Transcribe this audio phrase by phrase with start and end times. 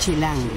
[0.00, 0.48] Chilango.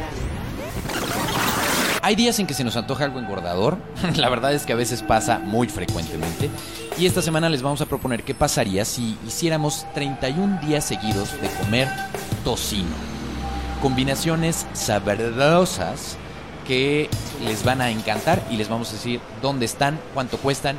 [2.02, 3.78] Hay días en que se nos antoja algo engordador,
[4.16, 6.50] la verdad es que a veces pasa muy frecuentemente,
[6.98, 11.50] y esta semana les vamos a proponer qué pasaría si hiciéramos 31 días seguidos de
[11.50, 11.88] comer
[12.44, 12.96] tocino.
[13.82, 16.18] Combinaciones sabrosas
[16.66, 17.10] que
[17.44, 20.78] les van a encantar y les vamos a decir dónde están, cuánto cuestan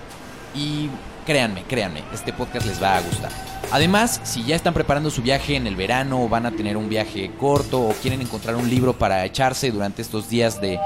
[0.54, 0.88] y
[1.24, 3.30] créanme, créanme, este podcast les va a gustar.
[3.72, 6.88] Además, si ya están preparando su viaje en el verano o van a tener un
[6.88, 10.78] viaje corto o quieren encontrar un libro para echarse durante estos días de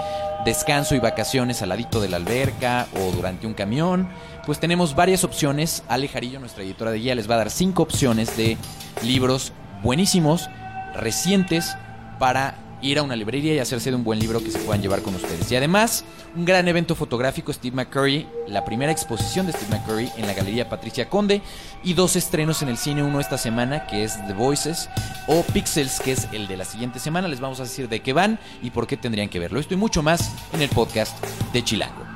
[0.45, 4.09] descanso y vacaciones al ladito de la alberca o durante un camión,
[4.47, 5.83] pues tenemos varias opciones.
[5.89, 8.57] Ale Jarillo, nuestra editora de guía, les va a dar cinco opciones de
[9.03, 9.53] libros
[9.83, 10.49] buenísimos,
[10.95, 11.77] recientes,
[12.19, 15.03] para ir a una librería y hacerse de un buen libro que se puedan llevar
[15.03, 15.51] con ustedes.
[15.51, 16.05] Y además,
[16.37, 20.69] un gran evento fotográfico, Steve McCurry, la primera exposición de Steve McCurry en la Galería
[20.69, 21.43] Patricia Conde,
[21.83, 24.89] y dos estrenos en el cine, uno esta semana, que es The Voices,
[25.27, 27.29] o Pixels, que es el de la siguiente semana.
[27.29, 29.61] Les vamos a decir de qué van y por qué tendrían que verlo.
[29.61, 31.17] Esto y mucho más en el podcast
[31.53, 32.07] de Chilango.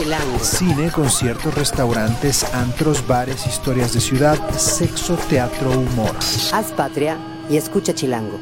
[0.00, 0.38] Chilango.
[0.38, 6.16] Cine, conciertos, restaurantes, antros, bares, historias de ciudad, sexo, teatro, humor.
[6.54, 7.18] Haz patria
[7.50, 8.40] y escucha Chilango.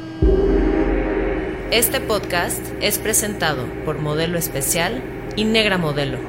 [1.69, 5.03] Este podcast es presentado por Modelo Especial
[5.35, 6.19] y Negra Modelo.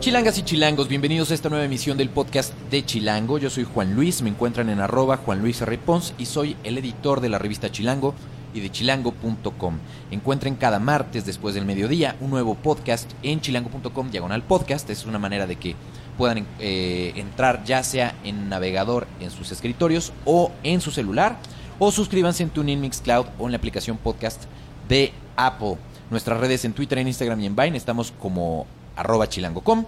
[0.00, 3.38] Chilangas y chilangos, bienvenidos a esta nueva emisión del podcast de Chilango.
[3.38, 5.78] Yo soy Juan Luis, me encuentran en arroba Juan Luis R.
[5.78, 8.16] Pons y soy el editor de la revista Chilango
[8.54, 9.78] y de chilango.com.
[10.10, 14.88] Encuentren cada martes después del mediodía un nuevo podcast en chilango.com diagonal podcast.
[14.90, 15.76] Es una manera de que
[16.16, 21.38] puedan eh, entrar ya sea en navegador en sus escritorios o en su celular
[21.78, 24.44] o suscríbanse en TuneIn Mixcloud o en la aplicación podcast
[24.88, 25.78] de Apple.
[26.10, 29.84] Nuestras redes en Twitter, en Instagram y en Vine estamos como arroba chilango.com.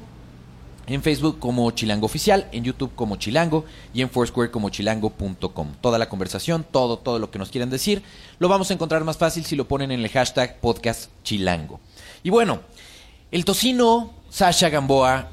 [0.87, 5.73] En Facebook como Chilango Oficial, en YouTube como Chilango y en Foursquare como chilango.com.
[5.81, 8.03] Toda la conversación, todo, todo lo que nos quieran decir,
[8.39, 11.81] lo vamos a encontrar más fácil si lo ponen en el hashtag podcast Chilango.
[12.23, 12.61] Y bueno,
[13.31, 15.31] el tocino, Sasha Gamboa,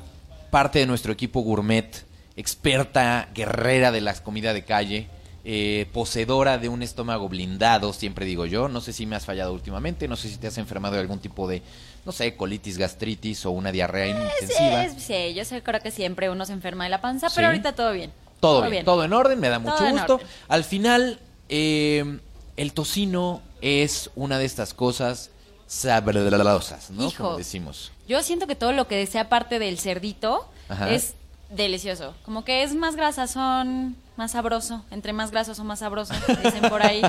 [0.52, 2.06] parte de nuestro equipo gourmet,
[2.36, 5.08] experta, guerrera de la comida de calle,
[5.46, 8.70] eh, poseedora de un estómago blindado, siempre digo yo.
[8.70, 11.20] No sé si me has fallado últimamente, no sé si te has enfermado de algún
[11.20, 11.62] tipo de,
[12.10, 14.90] no sé, colitis, gastritis o una diarrea intensiva.
[14.90, 17.36] Sí, sí, yo sé, creo que siempre uno se enferma de la panza, Sí.
[17.36, 18.12] pero ahorita todo bien.
[18.40, 20.20] Todo, bien, todo en orden, me da mucho Todo gusto.
[20.48, 22.20] Al final, eh,
[22.58, 25.30] el tocino es una de estas cosas
[25.68, 27.08] sabrosas, ¿no?
[27.08, 27.24] Hijo.
[27.24, 27.92] Como decimos.
[28.08, 30.90] Yo siento que todo lo que sea parte del cerdito Ajá.
[30.90, 31.14] es
[31.50, 32.16] delicioso.
[32.24, 34.84] Como que es más grasazón, más sabroso.
[34.92, 37.02] Entre más grasoso, más sabroso, dicen por ahí.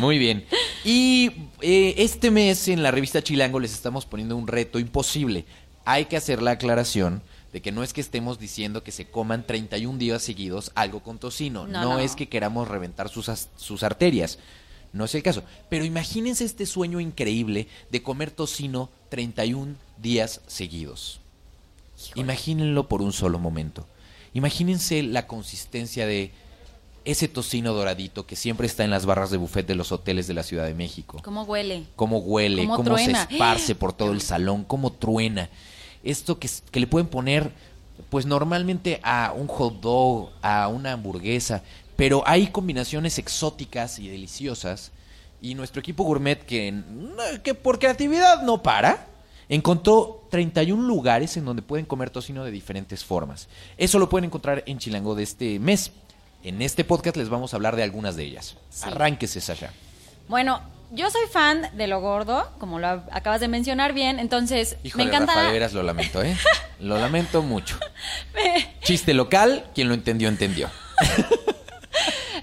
[0.00, 0.44] Muy bien.
[0.84, 1.30] Y
[1.60, 5.44] eh, este mes en la revista Chilango les estamos poniendo un reto imposible.
[5.84, 9.44] Hay que hacer la aclaración de que no es que estemos diciendo que se coman
[9.46, 11.66] 31 días seguidos algo con tocino.
[11.66, 11.98] No, No, no.
[11.98, 14.38] es que queramos reventar sus, sus arterias.
[14.92, 15.42] No es el caso.
[15.68, 21.20] Pero imagínense este sueño increíble de comer tocino 31 días seguidos.
[22.14, 23.86] Imagínenlo por un solo momento.
[24.34, 26.32] Imagínense la consistencia de
[27.04, 30.34] ese tocino doradito que siempre está en las barras de buffet de los hoteles de
[30.34, 31.20] la Ciudad de México.
[31.22, 31.84] ¿Cómo huele?
[31.96, 35.48] Cómo huele, Cómo cómo, se esparce por todo el salón, cómo truena.
[36.04, 37.52] Esto que, que le pueden poner,
[38.10, 41.62] pues normalmente a un hot dog, a una hamburguesa,
[41.96, 44.92] pero hay combinaciones exóticas y deliciosas.
[45.42, 46.82] Y nuestro equipo gourmet, que,
[47.42, 49.06] que por creatividad no para,
[49.50, 53.48] encontró 31 lugares en donde pueden comer tocino de diferentes formas.
[53.76, 55.92] Eso lo pueden encontrar en Chilango de este mes.
[56.42, 58.56] En este podcast les vamos a hablar de algunas de ellas.
[58.82, 59.72] Arránquese, Sasha.
[60.28, 60.62] Bueno,
[60.92, 65.10] yo soy fan de lo gordo, como lo acabas de mencionar bien, entonces Híjole, me
[65.10, 65.34] encanta...
[65.34, 66.36] Rafa, de veras lo lamento, ¿eh?
[66.80, 67.78] Lo lamento mucho.
[68.82, 70.70] Chiste local, quien lo entendió, entendió.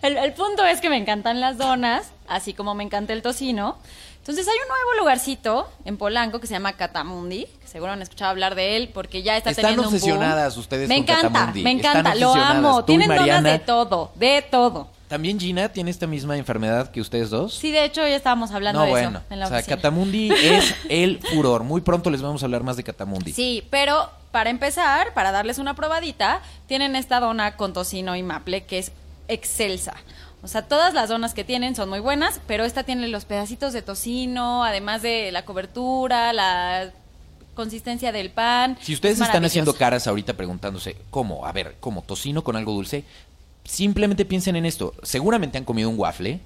[0.03, 3.79] El, el punto es que me encantan las donas, así como me encanta el tocino.
[4.27, 8.29] Entonces hay un nuevo lugarcito en Polanco que se llama Catamundi, que seguro han escuchado
[8.31, 9.95] hablar de él porque ya está Están teniendo un boom.
[9.95, 11.63] obsesionadas ustedes Me con encanta, Catamundi.
[11.63, 12.57] me Están encanta, lo obsesionadas.
[12.57, 12.85] amo.
[12.85, 13.51] Tú y Tienen donas Mariana.
[13.51, 14.89] de todo, de todo.
[15.07, 17.53] ¿También Gina tiene esta misma enfermedad que ustedes dos?
[17.53, 19.09] Sí, de hecho ya estábamos hablando no, de bueno.
[19.19, 19.75] eso en la o sea, oficina.
[19.77, 21.63] Catamundi es el furor.
[21.63, 23.31] Muy pronto les vamos a hablar más de Catamundi.
[23.31, 28.65] Sí, pero para empezar, para darles una probadita, tienen esta dona con tocino y maple
[28.65, 28.91] que es
[29.29, 29.93] excelsa.
[30.43, 33.73] O sea, todas las donas que tienen son muy buenas, pero esta tiene los pedacitos
[33.73, 36.91] de tocino, además de la cobertura, la
[37.55, 38.77] consistencia del pan.
[38.81, 41.45] Si ustedes Es están haciendo caras ahorita preguntándose, ¿cómo?
[41.45, 42.03] A ver, ¿cómo?
[42.03, 43.03] ¿Tocino con algo dulce?
[43.63, 44.93] Simplemente piensen en esto.
[45.03, 46.39] Seguramente han comido un waffle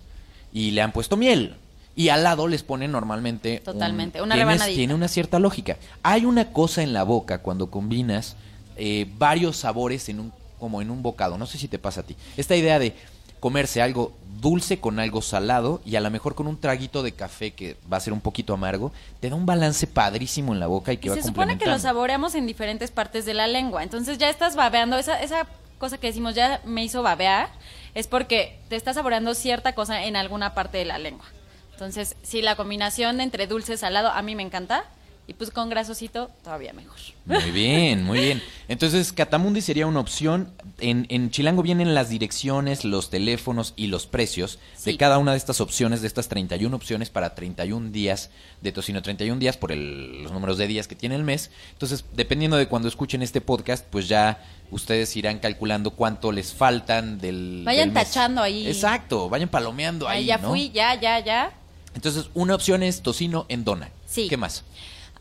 [0.53, 1.55] y le han puesto miel.
[1.93, 3.57] Y al lado les ponen normalmente.
[3.59, 4.75] un- Totalmente, una tienes- rebanadita.
[4.77, 5.75] Tiene una cierta lógica.
[6.01, 8.37] Hay una cosa en la boca cuando combinas
[8.77, 11.37] eh, varios sabores en un como en un bocado.
[11.37, 12.15] No sé si te pasa a ti.
[12.37, 12.95] Esta idea de
[13.41, 17.51] comerse algo dulce con algo salado y a lo mejor con un traguito de café
[17.51, 20.93] que va a ser un poquito amargo, te da un balance padrísimo en la boca
[20.93, 23.83] y que Y va se supone que lo saboreamos en diferentes partes de la lengua.
[23.83, 25.47] Entonces ya estás babeando, esa, esa
[25.77, 27.49] cosa que decimos ya me hizo babear,
[27.93, 31.25] es porque te estás saboreando cierta cosa en alguna parte de la lengua.
[31.73, 34.85] Entonces, sí, la combinación entre dulce y salado a mí me encanta.
[35.27, 36.97] Y pues con grasosito, todavía mejor.
[37.25, 38.41] Muy bien, muy bien.
[38.67, 40.51] Entonces, Catamundi sería una opción.
[40.79, 45.37] En, en Chilango vienen las direcciones, los teléfonos y los precios de cada una de
[45.37, 48.29] estas opciones, de estas 31 opciones para 31 días
[48.61, 49.01] de tocino.
[49.01, 51.49] 31 días por el- los números de días que tiene el mes.
[51.73, 57.19] Entonces, dependiendo de cuando escuchen este podcast, pues ya ustedes irán calculando cuánto les faltan
[57.19, 57.61] del.
[57.63, 58.07] Vayan del mes.
[58.07, 58.67] tachando ahí.
[58.67, 60.19] Exacto, vayan palomeando ahí.
[60.21, 60.49] Ahí ya ¿no?
[60.49, 61.53] fui, ya, ya, ya.
[61.93, 63.89] Entonces, una opción es tocino en dona.
[64.07, 64.27] Sí.
[64.27, 64.63] ¿Qué más?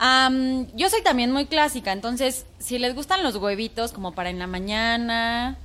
[0.02, 4.38] Am, yo soy también muy clásica, entonces si les gustan los huevitos como para en
[4.38, 5.56] la mañana,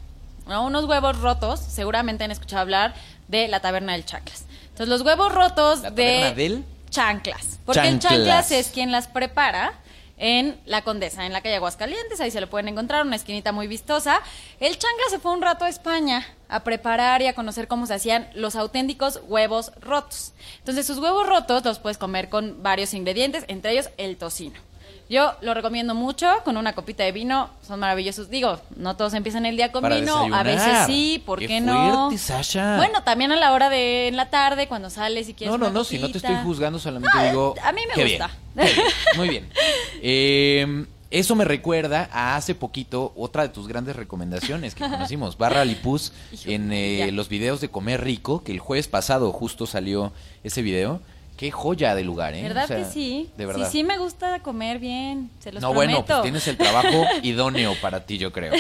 [0.45, 0.65] ¿no?
[0.65, 2.93] unos huevos rotos, seguramente han escuchado hablar
[3.29, 4.43] de la taberna del chanclas.
[4.63, 6.65] Entonces los huevos rotos ¿La de taberna del?
[6.89, 9.71] chanclas, porque el chanclas es quien las prepara
[10.17, 13.67] en la Condesa, en la calle Aguascalientes, ahí se lo pueden encontrar, una esquinita muy
[13.67, 14.21] vistosa.
[14.59, 17.95] El chanclas se fue un rato a España a preparar y a conocer cómo se
[17.95, 20.33] hacían los auténticos huevos rotos.
[20.59, 24.59] Entonces sus huevos rotos los puedes comer con varios ingredientes, entre ellos el tocino.
[25.07, 28.29] Yo lo recomiendo mucho con una copita de vino, son maravillosos.
[28.29, 31.61] Digo, no todos empiezan el día con Para vino, a veces sí, ¿por Qué qué,
[31.61, 32.07] no?
[32.09, 32.77] fuerte, Sasha.
[32.77, 35.65] Bueno, también a la hora de en la tarde cuando sales y quieres No, no,
[35.67, 37.55] una no, si no te estoy juzgando, solamente No, digo.
[37.63, 38.31] a mí me qué gusta.
[38.55, 38.87] bien, qué bien,
[39.17, 39.49] muy bien.
[40.01, 45.63] Eh, eso me recuerda a hace poquito otra de tus grandes recomendaciones que conocimos, Barra
[45.63, 46.11] Lipus,
[46.45, 50.11] en eh, los videos de Comer Rico, que el jueves pasado justo salió
[50.43, 50.99] ese video.
[51.37, 52.43] Qué joya de lugar, ¿eh?
[52.43, 53.29] ¿Verdad O sea, que sí?
[53.35, 53.65] De verdad.
[53.65, 57.73] Sí, sí me gusta comer bien, se los no, bueno, pues tienes el trabajo idóneo
[57.81, 58.53] para ti, yo creo.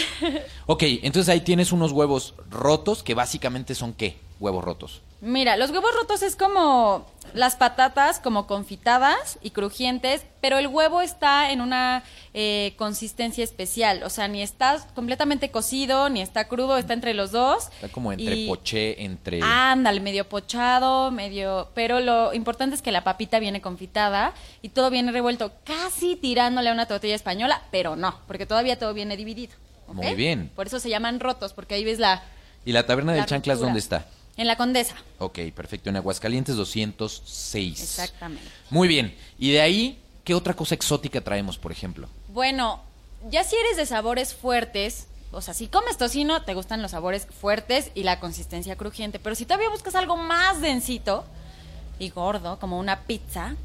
[0.65, 4.17] Ok, entonces ahí tienes unos huevos rotos, que básicamente son ¿qué?
[4.39, 5.01] Huevos rotos.
[5.21, 11.01] Mira, los huevos rotos es como las patatas como confitadas y crujientes, pero el huevo
[11.01, 16.77] está en una eh, consistencia especial, o sea, ni está completamente cocido, ni está crudo,
[16.77, 17.65] está entre los dos.
[17.75, 19.39] Está como entre Y- poché, entre...
[19.41, 21.69] Ándale, medio pochado, medio...
[21.73, 26.69] Pero lo importante es que la papita viene confitada y todo viene revuelto, casi tirándole
[26.69, 29.53] a una tortilla española, pero no, porque todavía todo viene dividido.
[29.87, 30.51] Muy bien.
[30.55, 32.23] Por eso se llaman rotos, porque ahí ves la...
[32.65, 33.67] ¿Y la taberna del la Chanclas ruptura.
[33.67, 34.05] dónde está?
[34.37, 34.95] En la Condesa.
[35.19, 35.89] Ok, perfecto.
[35.89, 37.81] En Aguascalientes 206.
[37.81, 38.45] Exactamente.
[38.69, 39.15] Muy bien.
[39.39, 42.09] Y de ahí, ¿qué otra cosa exótica traemos, por ejemplo?
[42.29, 42.81] Bueno,
[43.29, 47.27] ya si eres de sabores fuertes, o sea, si comes tocino, te gustan los sabores
[47.27, 49.19] fuertes y la consistencia crujiente.
[49.19, 51.25] Pero si todavía buscas algo más densito
[51.97, 53.55] y gordo, como una pizza,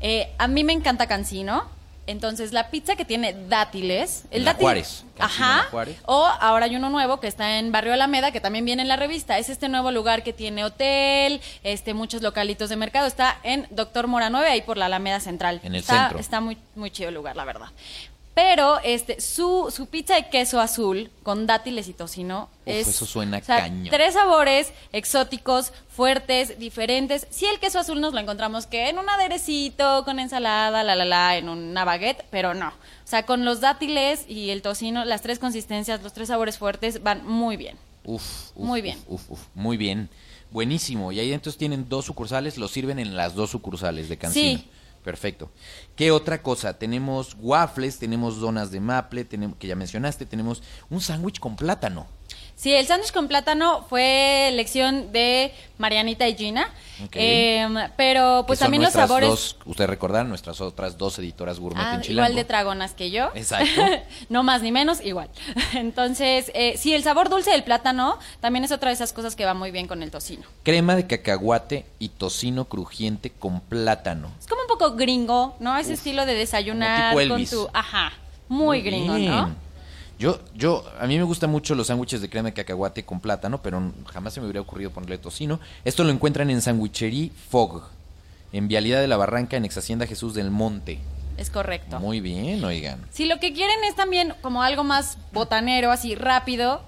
[0.00, 1.68] eh, a mí me encanta cancino.
[2.08, 4.24] Entonces, la pizza que tiene dátiles.
[4.30, 5.66] En la dátil- Juárez, en Ajá.
[5.70, 5.96] Juárez.
[6.06, 8.96] O ahora hay uno nuevo que está en Barrio Alameda, que también viene en la
[8.96, 9.36] revista.
[9.38, 13.06] Es este nuevo lugar que tiene hotel, este muchos localitos de mercado.
[13.06, 15.60] Está en Doctor Mora 9, ahí por la Alameda Central.
[15.62, 16.18] En el está, centro.
[16.18, 17.68] Está muy, muy chido el lugar, la verdad.
[18.40, 22.86] Pero este su, su pizza de queso azul con dátiles y tocino Uf, es.
[22.86, 23.68] eso suena o sea.
[23.90, 27.26] Tres sabores exóticos, fuertes, diferentes.
[27.30, 31.04] Sí, el queso azul nos lo encontramos que en un aderecito, con ensalada, la la
[31.04, 32.68] la, en una baguette, pero no.
[32.68, 37.02] O sea, con los dátiles y el tocino, las tres consistencias, los tres sabores fuertes
[37.02, 37.76] van muy bien.
[38.04, 38.22] Uf,
[38.54, 39.00] uf, Muy bien.
[39.08, 40.08] Uf, uf, muy bien.
[40.52, 41.10] Buenísimo.
[41.10, 44.58] Y ahí entonces tienen dos sucursales, los sirven en las dos sucursales de Cancino.
[44.60, 44.68] Sí.
[45.02, 45.50] Perfecto.
[45.96, 46.78] ¿Qué otra cosa?
[46.78, 52.06] Tenemos waffles, tenemos donas de maple, tenemos, que ya mencionaste, tenemos un sándwich con plátano.
[52.58, 56.68] Sí, el sándwich con plátano fue elección de Marianita y Gina.
[57.12, 59.28] Em, pero pues también los sabores.
[59.28, 62.26] Dos, ustedes recordarán, nuestras otras dos editoras gourmet Ah, en Chilango.
[62.30, 63.30] igual de tragonas que yo.
[63.36, 63.80] Exacto.
[64.28, 65.30] no más ni menos, igual.
[65.74, 69.44] Entonces, eh, sí, el sabor dulce del plátano también es otra de esas cosas que
[69.44, 70.42] va muy bien con el tocino.
[70.64, 74.32] Crema de cacahuate y tocino crujiente con plátano.
[74.40, 75.76] Es como un poco gringo, ¿no?
[75.76, 77.70] Ese estilo de desayunar como tipo con tu...
[77.72, 78.14] Ajá,
[78.48, 79.30] muy, gringo, bien.
[79.30, 79.67] ¿no?
[80.18, 83.62] Yo, yo, a mí me gustan mucho los sándwiches de crema de cacahuate con plátano,
[83.62, 85.60] pero jamás se me hubiera ocurrido ponerle tocino.
[85.84, 87.84] Esto lo encuentran en Sandwichería Fog,
[88.52, 90.98] en Vialidad de la Barranca, en Ex Hacienda Jesús del Monte.
[91.36, 92.00] Es correcto.
[92.00, 93.06] Muy bien, oigan.
[93.12, 96.82] Si lo que quieren es también como algo más botanero, así rápido,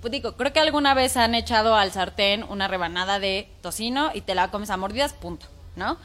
[0.00, 4.22] pues digo, creo que alguna vez han echado al sartén una rebanada de tocino y
[4.22, 5.98] te la comes a mordidas, punto, ¿no?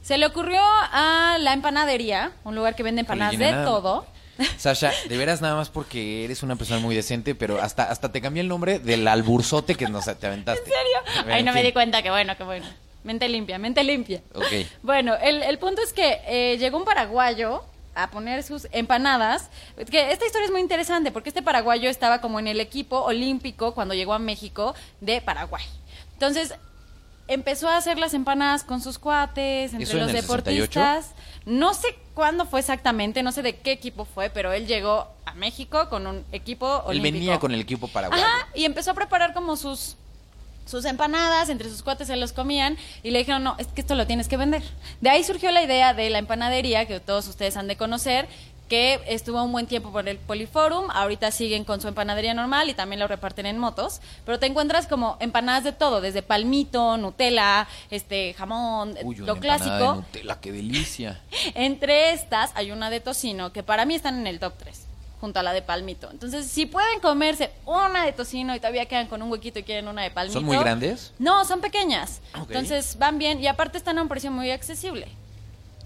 [0.00, 4.06] Se le ocurrió a la empanadería, un lugar que vende empanadas de nada- todo.
[4.56, 8.20] Sasha, de veras nada más porque eres una persona muy decente, pero hasta, hasta te
[8.20, 10.64] cambié el nombre del alburzote que nos te aventaste.
[10.64, 11.22] ¿En serio?
[11.22, 12.66] Bueno, Ay, no en me di cuenta, que bueno, que bueno.
[13.02, 14.20] Mente limpia, mente limpia.
[14.34, 14.66] Ok.
[14.82, 19.50] Bueno, el, el punto es que eh, llegó un paraguayo a poner sus empanadas.
[19.90, 23.74] Que esta historia es muy interesante porque este paraguayo estaba como en el equipo olímpico
[23.74, 25.64] cuando llegó a México de Paraguay.
[26.12, 26.54] Entonces
[27.30, 31.12] empezó a hacer las empanadas con sus cuates, entre ¿Eso en los deportistas.
[31.46, 35.34] No sé cuándo fue exactamente, no sé de qué equipo fue, pero él llegó a
[35.34, 36.90] México con un equipo olímpico.
[36.90, 38.22] Él venía con el equipo paraguayo.
[38.22, 39.96] Ajá, y empezó a preparar como sus
[40.66, 43.96] sus empanadas, entre sus cuates se los comían y le dijeron, no, es que esto
[43.96, 44.62] lo tienes que vender.
[45.00, 48.28] De ahí surgió la idea de la empanadería, que todos ustedes han de conocer,
[48.70, 52.74] que estuvo un buen tiempo por el Poliforum, ahorita siguen con su empanadería normal y
[52.74, 57.66] también lo reparten en motos, pero te encuentras como empanadas de todo, desde palmito, Nutella,
[57.90, 59.74] este jamón, Uy, lo clásico.
[59.74, 61.20] de Nutella, qué delicia.
[61.54, 64.86] Entre estas hay una de tocino que para mí están en el top 3
[65.20, 66.08] junto a la de palmito.
[66.10, 69.88] Entonces, si pueden comerse una de tocino y todavía quedan con un huequito y quieren
[69.88, 70.38] una de palmito.
[70.38, 71.12] ¿Son muy grandes?
[71.18, 72.20] No, son pequeñas.
[72.34, 75.08] Entonces, van bien y aparte están a un precio muy accesible.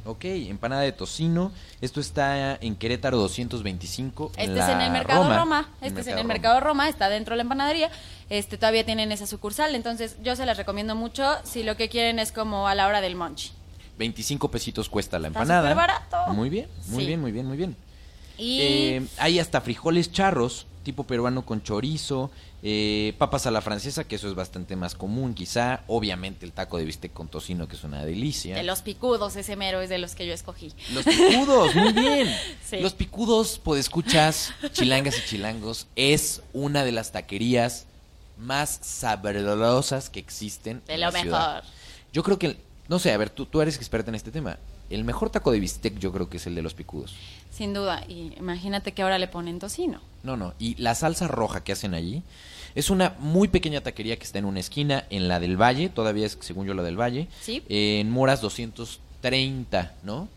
[0.06, 1.50] Ok, empanada de tocino.
[1.80, 4.32] Esto está en Querétaro 225.
[4.36, 5.38] Este es la en el Mercado Roma.
[5.38, 5.68] Roma.
[5.80, 7.90] Este es en el Mercado Roma, está dentro de la empanadería.
[8.28, 12.18] Este todavía tienen esa sucursal, entonces yo se las recomiendo mucho si lo que quieren
[12.18, 13.52] es como a la hora del munch.
[13.98, 15.70] 25 pesitos cuesta la Está empanada.
[15.70, 16.32] súper barato.
[16.34, 17.06] Muy bien, muy Sí.
[17.06, 17.76] bien, muy bien, muy bien.
[18.36, 22.30] Y Eh, hay hasta frijoles charros, tipo peruano con chorizo,
[22.62, 25.82] eh, papas a la francesa, que eso es bastante más común quizá.
[25.88, 28.54] Obviamente el taco de bistec con tocino, que es una delicia.
[28.54, 30.72] de los picudos, ese mero es de los que yo escogí.
[30.92, 32.28] Los picudos, muy bien.
[32.64, 32.80] Sí.
[32.80, 37.86] Los picudos, escuchas, chilangas y chilangos, es una de las taquerías
[38.38, 40.82] más sabrosas que existen.
[40.86, 41.54] De en lo la ciudad.
[41.56, 41.70] mejor.
[42.12, 42.56] Yo creo que,
[42.88, 44.58] no sé, a ver, tú, tú eres experta en este tema.
[44.94, 47.14] El mejor taco de bistec yo creo que es el de los picudos.
[47.50, 48.04] Sin duda.
[48.08, 50.00] Y imagínate que ahora le ponen tocino.
[50.22, 50.54] No, no.
[50.58, 52.22] Y la salsa roja que hacen allí
[52.74, 56.26] es una muy pequeña taquería que está en una esquina, en la del Valle, todavía
[56.26, 57.28] es según yo la del Valle.
[57.40, 57.62] Sí.
[57.68, 60.28] eh, en Moras 230, ¿no?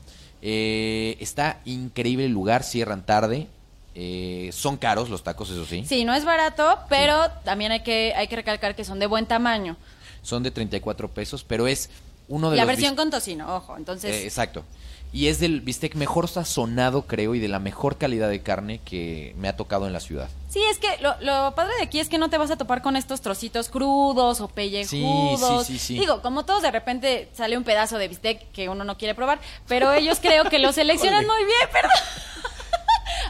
[0.41, 3.47] Eh, está increíble el lugar, cierran tarde.
[3.95, 5.83] eh, son caros los tacos, eso sí.
[5.87, 9.25] Sí, no es barato, pero también hay que, hay que recalcar que son de buen
[9.25, 9.75] tamaño.
[10.21, 11.89] Son de 34 pesos, pero es
[12.27, 13.77] uno de La los versión con tocino, ojo.
[13.77, 14.63] Entonces, Eh, exacto.
[15.13, 19.33] Y es del bistec mejor sazonado, creo, y de la mejor calidad de carne que
[19.37, 20.27] me ha tocado en la ciudad.
[20.49, 22.81] Sí, es que lo, lo padre de aquí es que no te vas a topar
[22.81, 25.65] con estos trocitos crudos o pellejudos.
[25.65, 25.99] Sí, sí, sí.
[25.99, 29.39] Digo, como todos de repente sale un pedazo de bistec que uno no quiere probar,
[29.67, 31.91] pero ellos creo que lo seleccionan muy bien, perdón.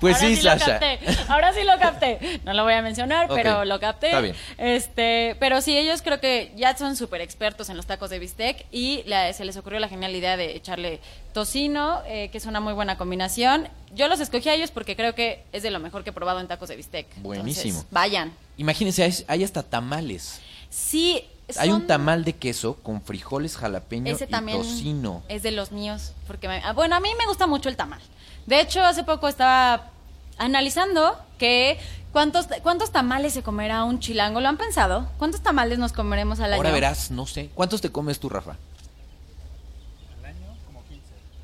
[0.01, 0.65] Pues Ahora sí, lo Sasha.
[0.79, 2.39] capté, Ahora sí lo capté.
[2.45, 4.07] No lo voy a mencionar, pero lo capté.
[4.07, 4.35] está bien.
[4.57, 8.65] Este, pero sí, ellos creo que ya son súper expertos en los tacos de bistec
[8.71, 10.99] y la- se les ocurrió la genial idea de echarle
[11.33, 13.67] tocino, eh, que es una muy buena combinación.
[13.95, 16.39] Yo los escogí a ellos porque creo que es de lo mejor que he probado
[16.39, 17.07] en tacos de bistec.
[17.17, 17.65] Buenísimo.
[17.79, 18.33] Entonces, vayan.
[18.57, 20.41] Imagínense, hay, hay hasta tamales.
[20.69, 21.23] Sí.
[21.57, 25.23] Hay un son- tamal de queso con frijoles jalapeño Ese y también tocino.
[25.29, 26.11] es de los míos.
[26.27, 28.01] Porque me- ah, bueno, a mí me gusta mucho el tamal.
[28.47, 29.91] De hecho, hace poco estaba
[30.37, 31.77] analizando que
[32.11, 34.39] cuántos, cuántos tamales se comerá un chilango.
[34.39, 35.09] ¿Lo han pensado?
[35.19, 36.55] ¿Cuántos tamales nos comeremos al año?
[36.55, 37.49] Ahora verás, no sé.
[37.53, 38.55] ¿Cuántos te comes tú, Rafa?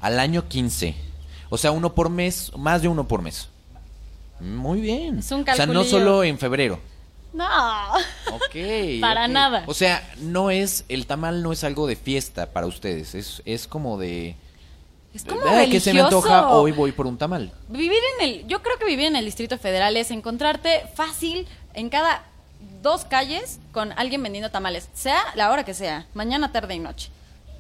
[0.01, 0.95] Al año 15.
[1.49, 3.49] O sea, uno por mes, más de uno por mes.
[4.39, 5.19] Muy bien.
[5.19, 6.79] Es un o sea, no solo en febrero.
[7.33, 7.45] No.
[8.33, 8.55] Ok.
[9.01, 9.63] Para nada.
[9.67, 13.13] O sea, no es, el tamal no es algo de fiesta para ustedes.
[13.13, 14.35] Es, es como de...
[15.13, 17.51] Es como "Ah, que se me antoja, hoy voy por un tamal.
[17.69, 21.89] Vivir en el, yo creo que vivir en el Distrito Federal es encontrarte fácil en
[21.89, 22.23] cada
[22.81, 27.09] dos calles con alguien vendiendo tamales, sea la hora que sea, mañana, tarde y noche.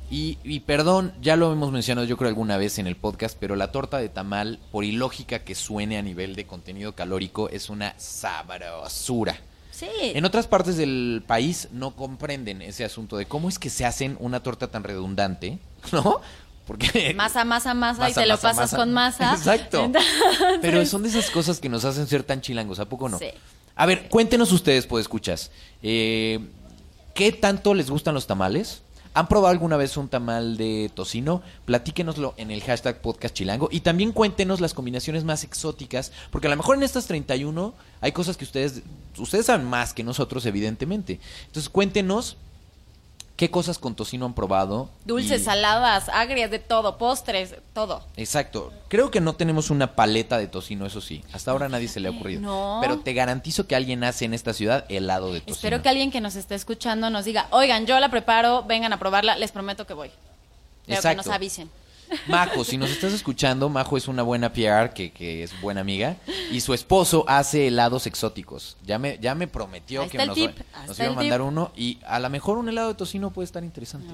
[0.09, 3.55] Y, y perdón, ya lo hemos mencionado yo creo alguna vez en el podcast, pero
[3.55, 7.93] la torta de tamal, por ilógica que suene a nivel de contenido calórico, es una
[7.97, 9.37] sabrosura.
[9.71, 9.87] Sí.
[10.01, 14.17] En otras partes del país no comprenden ese asunto de cómo es que se hacen
[14.19, 15.57] una torta tan redundante,
[15.91, 16.21] ¿no?
[16.65, 18.77] Porque Masa, masa, masa, y Masa, te lo pasas masa.
[18.77, 19.33] con masa.
[19.33, 19.85] Exacto.
[19.85, 20.11] Entonces-
[20.61, 23.19] Pero son de esas cosas que nos hacen ser tan chilangos, ¿a poco no?
[23.19, 23.27] Sí.
[23.75, 25.51] A ver, cuéntenos ustedes, pues escuchas.
[25.81, 26.39] Eh,
[27.13, 28.81] ¿Qué tanto les gustan los tamales?
[29.15, 31.43] ¿Han probado alguna vez un tamal de tocino?
[31.65, 33.67] Platíquenoslo en el hashtag podcast chilango.
[33.71, 36.11] Y también cuéntenos las combinaciones más exóticas.
[36.31, 38.81] Porque a lo mejor en estas 31 hay cosas que ustedes,
[39.17, 41.19] ustedes saben más que nosotros, evidentemente.
[41.45, 42.37] Entonces cuéntenos
[43.35, 44.89] qué cosas con tocino han probado.
[45.05, 48.03] Dulces, y- saladas, agrias, de todo, postres, todo.
[48.15, 48.71] Exacto.
[48.89, 51.23] Creo que no tenemos una paleta de tocino, eso sí.
[51.33, 52.41] Hasta ahora nadie se le ha ocurrido.
[52.41, 52.79] No.
[52.81, 55.55] Pero te garantizo que alguien hace en esta ciudad helado de tocino.
[55.55, 58.99] Espero que alguien que nos esté escuchando nos diga, oigan, yo la preparo, vengan a
[58.99, 60.11] probarla, les prometo que voy.
[60.85, 61.23] Pero Exacto.
[61.23, 61.69] que nos avisen.
[62.27, 66.17] Majo, si nos estás escuchando, Majo es una buena PR, que, que es buena amiga,
[66.51, 68.77] y su esposo hace helados exóticos.
[68.85, 71.47] Ya me, ya me prometió Ahí que nos, nos iba a mandar tip.
[71.47, 74.13] uno, y a lo mejor un helado de tocino puede estar interesante.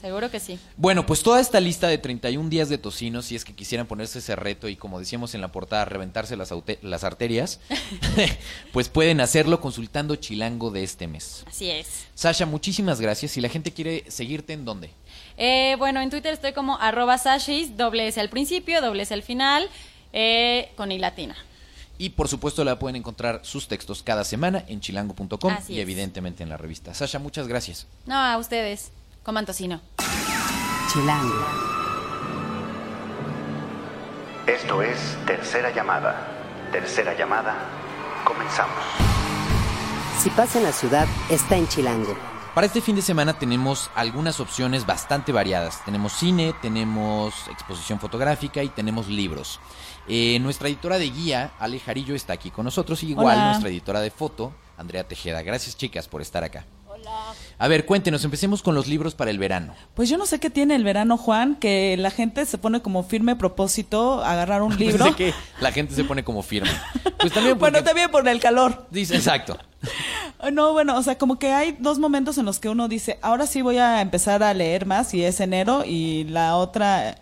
[0.00, 0.58] Seguro que sí.
[0.78, 4.20] Bueno, pues toda esta lista de 31 días de tocino, si es que quisieran ponerse
[4.20, 7.60] ese reto y como decíamos en la portada, reventarse las, las arterias,
[8.72, 11.44] pues pueden hacerlo consultando Chilango de este mes.
[11.46, 12.06] Así es.
[12.14, 13.32] Sasha, muchísimas gracias.
[13.32, 14.90] Si la gente quiere seguirte, ¿en dónde?
[15.42, 19.22] Eh, bueno, en Twitter estoy como arroba sashis, doble S al principio, doble S al
[19.22, 19.70] final,
[20.12, 21.34] eh, con i latina.
[21.96, 25.78] Y por supuesto la pueden encontrar sus textos cada semana en chilango.com y es.
[25.78, 26.92] evidentemente en la revista.
[26.92, 27.86] Sasha, muchas gracias.
[28.04, 28.92] No, a ustedes.
[29.22, 29.80] Coman tocino.
[30.92, 31.46] Chilango.
[34.46, 36.26] Esto es Tercera Llamada.
[36.70, 37.56] Tercera Llamada.
[38.24, 38.84] Comenzamos.
[40.18, 42.29] Si pasa en la ciudad, está en Chilango.
[42.54, 45.84] Para este fin de semana tenemos algunas opciones bastante variadas.
[45.84, 49.60] Tenemos cine, tenemos exposición fotográfica y tenemos libros.
[50.08, 53.04] Eh, nuestra editora de guía, Ale Jarillo, está aquí con nosotros.
[53.04, 53.46] Y igual Hola.
[53.50, 55.42] nuestra editora de foto, Andrea Tejeda.
[55.42, 56.66] Gracias chicas por estar acá.
[57.00, 57.34] Hola.
[57.58, 59.74] A ver, cuéntenos, empecemos con los libros para el verano.
[59.94, 63.02] Pues yo no sé qué tiene el verano, Juan, que la gente se pone como
[63.02, 65.04] firme propósito a agarrar un libro.
[65.04, 66.70] Pensé que la gente se pone como firme.
[67.18, 67.72] Pues también porque...
[67.72, 68.86] bueno, también por el calor.
[68.90, 69.58] Dice, exacto.
[70.52, 73.46] No, bueno, o sea, como que hay dos momentos en los que uno dice, ahora
[73.46, 77.16] sí voy a empezar a leer más y es enero y la otra...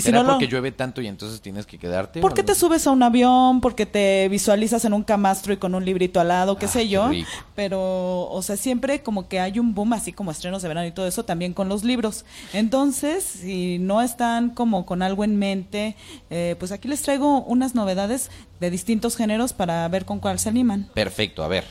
[0.00, 2.20] ¿Será no lo- porque llueve tanto y entonces tienes que quedarte?
[2.20, 3.60] ¿Por qué te subes a un avión?
[3.60, 6.88] Porque te visualizas en un camastro y con un librito al lado, qué Ah, sé
[6.88, 7.10] yo.
[7.54, 10.92] Pero, o sea, siempre como que hay un boom, así como estrenos de verano y
[10.92, 12.24] todo eso, también con los libros.
[12.54, 15.94] Entonces, si no están como con algo en mente,
[16.30, 18.30] eh, pues aquí les traigo unas novedades
[18.60, 20.88] de distintos géneros para ver con cuál se animan.
[20.94, 21.64] Perfecto, a ver.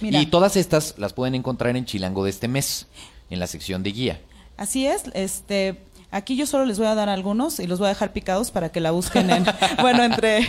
[0.00, 0.20] Mira.
[0.20, 2.86] Y todas estas las pueden encontrar en Chilango de este mes,
[3.30, 4.20] en la sección de guía.
[4.56, 5.78] Así es, este,
[6.10, 8.70] aquí yo solo les voy a dar algunos y los voy a dejar picados para
[8.70, 9.44] que la busquen en,
[9.80, 10.48] bueno, entre,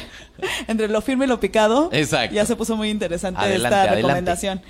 [0.68, 1.90] entre lo firme y lo picado.
[1.92, 2.36] Exacto.
[2.36, 4.02] Ya se puso muy interesante Adelante, esta adelante.
[4.02, 4.62] recomendación.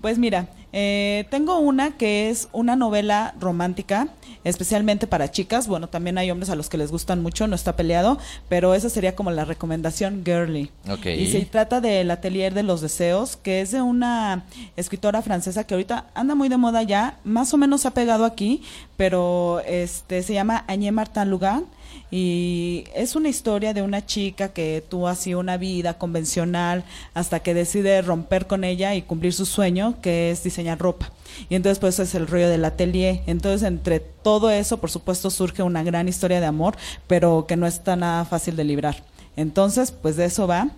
[0.00, 0.46] Pues mira,
[0.78, 4.08] eh, tengo una que es una novela romántica,
[4.44, 5.68] especialmente para chicas.
[5.68, 8.18] Bueno, también hay hombres a los que les gustan mucho, no está peleado,
[8.50, 10.70] pero esa sería como la recomendación girly.
[10.86, 11.06] Ok.
[11.06, 14.44] Y se trata del Atelier de los Deseos, que es de una
[14.76, 18.60] escritora francesa que ahorita anda muy de moda ya, más o menos ha pegado aquí,
[18.98, 21.64] pero este se llama Agnès Martin Lugan
[22.10, 27.54] y es una historia de una chica que tuvo así una vida convencional hasta que
[27.54, 31.10] decide romper con ella y cumplir su sueño, que es diseñar ropa.
[31.48, 33.22] Y entonces pues es el rollo del atelier.
[33.26, 37.66] Entonces entre todo eso, por supuesto, surge una gran historia de amor, pero que no
[37.66, 39.02] está nada fácil de librar.
[39.36, 40.70] Entonces, pues de eso va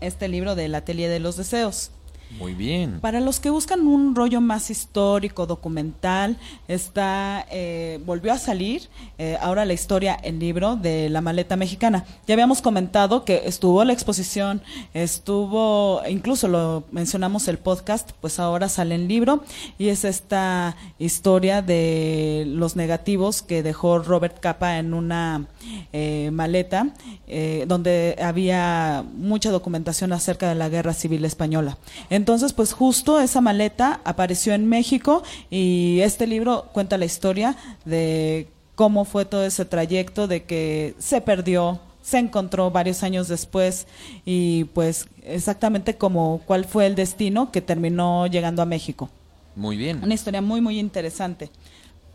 [0.00, 1.90] este libro del Atelier de los Deseos.
[2.38, 3.00] Muy bien.
[3.00, 6.36] Para los que buscan un rollo más histórico, documental,
[6.68, 12.04] está eh, volvió a salir eh, ahora la historia en libro de la maleta mexicana.
[12.26, 14.60] Ya habíamos comentado que estuvo la exposición,
[14.92, 19.42] estuvo, incluso lo mencionamos el podcast, pues ahora sale en libro
[19.78, 25.46] y es esta historia de los negativos que dejó Robert Capa en una
[25.92, 26.88] eh, maleta
[27.28, 31.78] eh, donde había mucha documentación acerca de la guerra civil española.
[32.16, 38.48] Entonces, pues justo esa maleta apareció en México y este libro cuenta la historia de
[38.74, 43.86] cómo fue todo ese trayecto, de que se perdió, se encontró varios años después
[44.24, 49.10] y pues exactamente como cuál fue el destino que terminó llegando a México.
[49.54, 50.02] Muy bien.
[50.02, 51.50] Una historia muy, muy interesante.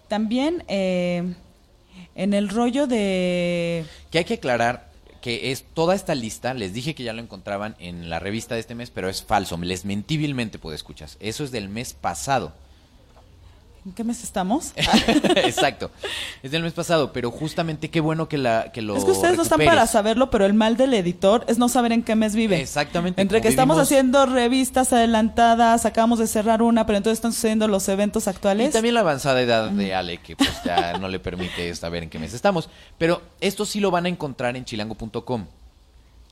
[0.07, 1.35] También eh,
[2.15, 3.85] en el rollo de...
[4.09, 4.90] Que hay que aclarar
[5.21, 8.62] que es toda esta lista, les dije que ya lo encontraban en la revista de
[8.62, 11.17] este mes, pero es falso, les mentí vilmente, pues escuchas.
[11.19, 12.53] Eso es del mes pasado.
[13.84, 14.74] ¿En qué mes estamos?
[14.76, 15.89] Exacto.
[16.44, 19.38] Es del mes pasado, pero justamente qué bueno que la que lo Es que ustedes
[19.38, 22.36] no están para saberlo, pero el mal del editor es no saber en qué mes
[22.36, 22.62] vive.
[22.62, 27.67] Exactamente, Entre que estamos haciendo revistas adelantadas, acabamos de cerrar una, pero entonces están sucediendo
[27.67, 28.72] los eventos Y actuales.
[28.72, 32.20] también la avanzada edad de Ale, que pues ya no le permite saber en qué
[32.20, 32.70] mes estamos.
[33.00, 35.48] Pero esto sí lo van a encontrar en chilango.com.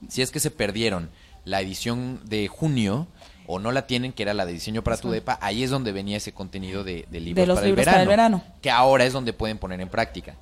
[0.07, 1.09] Si es que se perdieron
[1.45, 3.07] la edición de junio
[3.51, 5.91] o no la tienen, que era la de diseño para tu depa, ahí es donde
[5.91, 8.61] venía ese contenido de, de libros, los para, libros el para verano, el verano.
[8.61, 10.35] Que ahora es donde pueden poner en práctica.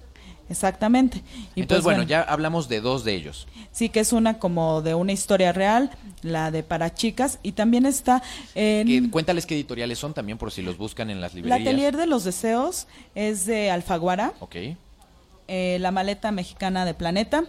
[0.49, 1.23] Exactamente.
[1.55, 3.47] Y Entonces, pues, bueno, ya hablamos de dos de ellos.
[3.71, 5.91] Sí, que es una como de una historia real,
[6.21, 8.21] la de para chicas, y también está
[8.55, 8.87] en...
[8.87, 11.61] Que, cuéntales qué editoriales son también, por si los buscan en las La librerías.
[11.61, 14.33] Atelier de los Deseos es de Alfaguara.
[14.41, 14.55] Ok.
[15.47, 17.43] Eh, La maleta mexicana de Planeta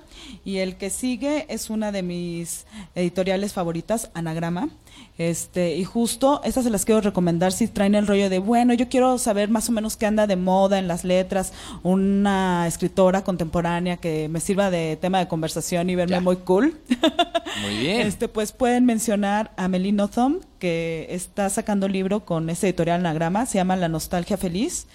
[0.44, 4.68] y el que sigue es una de mis editoriales favoritas, Anagrama.
[5.16, 8.88] Este, y justo estas se las quiero recomendar si traen el rollo de, bueno, yo
[8.88, 13.96] quiero saber más o menos qué anda de moda en las letras, una escritora contemporánea
[13.96, 16.20] que me sirva de tema de conversación y verme Ya.
[16.20, 16.78] muy cool.
[17.62, 18.06] Muy bien.
[18.06, 23.46] Este, pues pueden mencionar a Melino Thom, que está sacando libro con ese editorial Anagrama,
[23.46, 24.86] se llama La Nostalgia Feliz.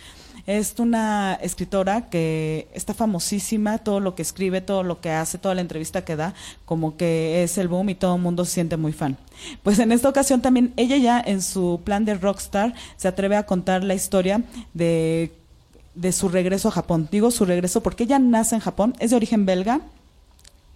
[0.46, 5.56] Es una escritora que está famosísima, todo lo que escribe, todo lo que hace, toda
[5.56, 6.34] la entrevista que da,
[6.66, 9.18] como que es el boom y todo el mundo se siente muy fan.
[9.64, 13.46] Pues en esta ocasión también ella ya en su plan de rockstar se atreve a
[13.46, 15.32] contar la historia de
[15.96, 17.08] de su regreso a Japón.
[17.12, 19.82] Digo su regreso porque ella nace en Japón, es de origen belga,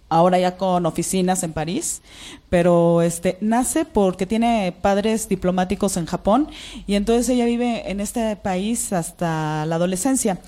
[0.08, 2.02] ahora ya con oficinas en París,
[2.48, 6.48] pero este nace porque tiene padres diplomáticos en Japón
[6.86, 10.38] y entonces ella vive en este país hasta la adolescencia.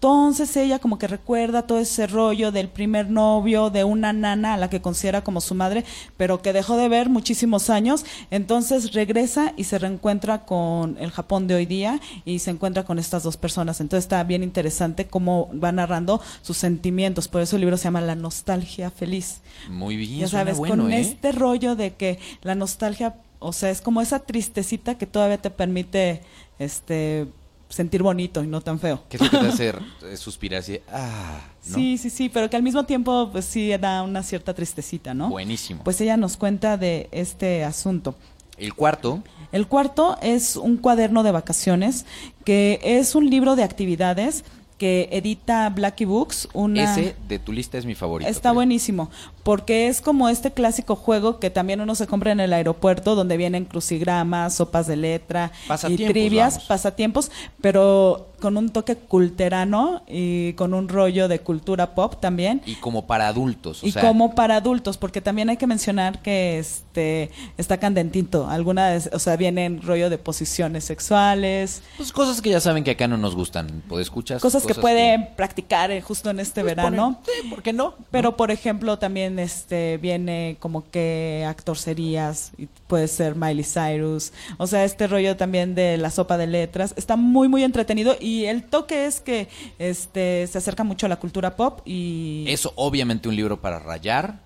[0.00, 4.56] Entonces ella como que recuerda todo ese rollo del primer novio de una nana a
[4.56, 5.84] la que considera como su madre,
[6.16, 11.46] pero que dejó de ver muchísimos años, entonces regresa y se reencuentra con el Japón
[11.46, 13.82] de hoy día y se encuentra con estas dos personas.
[13.82, 18.00] Entonces está bien interesante cómo va narrando sus sentimientos, por eso el libro se llama
[18.00, 19.42] La nostalgia feliz.
[19.68, 21.00] Muy bien, Ya suena sabes, bueno, con ¿eh?
[21.00, 25.50] este rollo de que la nostalgia, o sea, es como esa tristecita que todavía te
[25.50, 26.22] permite
[26.58, 27.28] este
[27.70, 29.02] sentir bonito y no tan feo.
[29.08, 29.68] ¿Qué es lo que te hace
[30.04, 30.80] eh, suspirar así?
[30.92, 31.74] Ah, ¿no?
[31.74, 35.30] Sí, sí, sí, pero que al mismo tiempo pues sí da una cierta tristecita, ¿no?
[35.30, 35.82] Buenísimo.
[35.84, 38.14] Pues ella nos cuenta de este asunto.
[38.58, 42.04] El cuarto, El cuarto es un cuaderno de vacaciones
[42.44, 44.44] que es un libro de actividades
[44.80, 48.30] que edita Blackie Books, una ese de tu lista es mi favorito.
[48.30, 48.54] Está creo.
[48.54, 49.10] buenísimo,
[49.42, 53.36] porque es como este clásico juego que también uno se compra en el aeropuerto, donde
[53.36, 55.52] vienen crucigramas, sopas de letra
[55.86, 56.68] y trivias, vamos.
[56.68, 62.62] pasatiempos, pero con un toque culterano y con un rollo de cultura pop también.
[62.66, 66.22] Y como para adultos, o y sea, como para adultos, porque también hay que mencionar
[66.22, 68.48] que este está candentito.
[68.48, 73.06] Algunas, o sea, vienen rollo de posiciones sexuales, pues cosas que ya saben que acá
[73.06, 73.82] no nos gustan.
[73.88, 74.40] ¿Puedes escuchar?
[74.40, 77.20] cosas que pueden practicar eh, justo en este verano.
[77.24, 77.94] Sí, ¿por qué no?
[78.10, 84.32] Pero por ejemplo también este viene como que actor serías y puede ser Miley Cyrus,
[84.58, 88.46] o sea este rollo también de la sopa de letras está muy muy entretenido y
[88.46, 89.48] el toque es que
[89.78, 94.40] este se acerca mucho a la cultura pop y Eso, obviamente, un libro para rayar,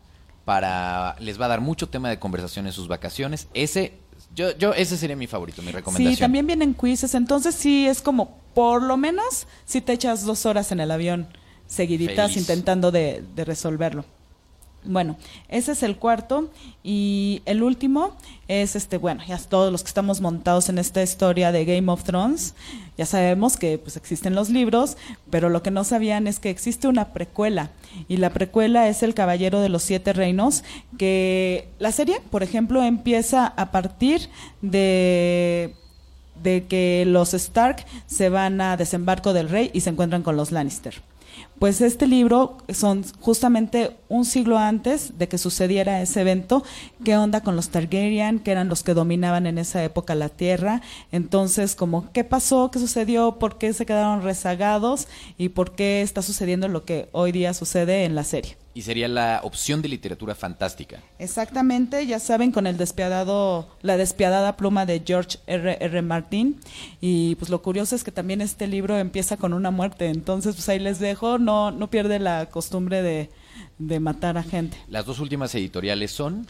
[0.45, 3.49] para les va a dar mucho tema de conversación en sus vacaciones.
[3.55, 3.95] Ese,
[4.35, 6.15] yo, yo, ese sería mi favorito, mi recomendación.
[6.15, 10.45] sí también vienen quizzes, entonces sí es como por lo menos si te echas dos
[10.45, 11.29] horas en el avión
[11.67, 12.37] seguiditas Feliz.
[12.37, 14.05] intentando de, de resolverlo.
[14.85, 15.17] Bueno,
[15.49, 16.51] ese es el cuarto
[16.83, 18.17] y el último
[18.49, 22.05] es este, bueno, ya todos los que estamos montados en esta historia de Game of
[22.05, 22.55] Thrones,
[22.99, 24.97] ya sabemos que pues existen los libros,
[25.31, 27.71] pero lo que no sabían es que existe una precuela
[28.09, 30.65] y la precuela es El Caballero de los Siete Reinos,
[30.99, 34.29] que la serie, por ejemplo, empieza a partir
[34.61, 35.75] de
[36.43, 40.51] de que los Stark se van a desembarco del rey y se encuentran con los
[40.51, 41.01] Lannister.
[41.59, 46.65] Pues este libro son justamente un siglo antes de que sucediera ese evento.
[47.05, 50.83] ¿Qué onda con los Targaryen, que eran los que dominaban en esa época la tierra?
[51.13, 52.71] Entonces, como, ¿qué pasó?
[52.71, 53.39] ¿Qué sucedió?
[53.39, 55.09] ¿Por qué se quedaron rezagados?
[55.39, 58.64] ¿Y por qué está sucediendo lo que hoy día sucede en la serie?
[58.77, 60.99] Y sería la opción de literatura fantástica.
[61.21, 65.79] Exactamente, ya saben, con el despiadado, la despiadada pluma de George R.
[65.81, 66.03] R.
[66.03, 66.59] Martin.
[67.01, 70.07] Y pues lo curioso es que también este libro empieza con una muerte.
[70.09, 73.31] Entonces, pues ahí les dejo, no, no pierde la costumbre de,
[73.79, 74.77] de matar a gente.
[74.89, 76.45] Las dos últimas editoriales son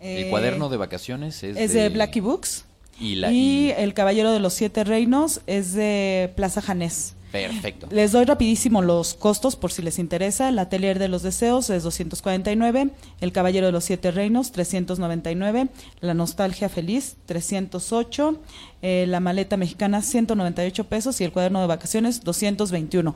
[0.00, 2.66] El Eh, cuaderno de vacaciones es, es de Blackie Books.
[3.00, 7.14] Y, la, y y- El Caballero de los Siete Reinos es de Plaza Janés.
[7.32, 7.88] Perfecto.
[7.90, 10.48] Les doy rapidísimo los costos por si les interesa.
[10.48, 15.68] El Atelier de los Deseos es 249, El Caballero de los Siete Reinos 399,
[16.00, 18.40] La Nostalgia Feliz 308,
[18.82, 23.14] eh, La Maleta Mexicana 198 pesos y el Cuaderno de Vacaciones 221.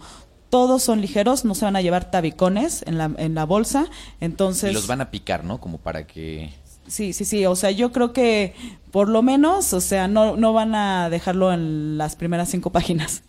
[0.51, 3.87] Todos son ligeros, no se van a llevar tabicones en la, en la bolsa,
[4.21, 4.71] entonces...
[4.71, 5.59] Y los van a picar, ¿no?
[5.59, 6.53] Como para que...
[6.87, 8.55] Sí, sí, sí, o sea, yo creo que
[8.91, 13.23] por lo menos, o sea, no, no van a dejarlo en las primeras cinco páginas.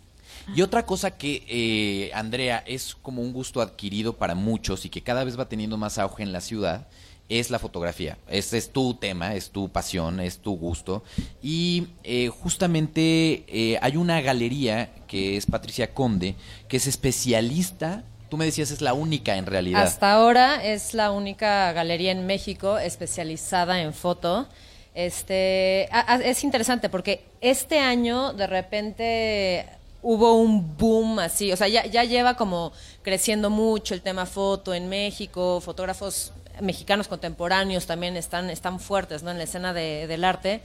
[0.54, 5.02] Y otra cosa que, eh, Andrea, es como un gusto adquirido para muchos y que
[5.02, 6.86] cada vez va teniendo más auge en la ciudad,
[7.28, 8.18] es la fotografía.
[8.28, 11.02] Ese es tu tema, es tu pasión, es tu gusto.
[11.42, 16.34] Y eh, justamente eh, hay una galería que es Patricia Conde,
[16.68, 19.82] que es especialista, tú me decías es la única en realidad.
[19.82, 24.48] Hasta ahora es la única galería en México especializada en foto.
[24.94, 25.88] Este,
[26.24, 29.66] es interesante porque este año de repente
[30.04, 34.72] hubo un boom así, o sea, ya, ya lleva como creciendo mucho el tema foto
[34.74, 39.30] en México, fotógrafos mexicanos contemporáneos también están, están fuertes ¿no?
[39.32, 40.60] en la escena de- del arte.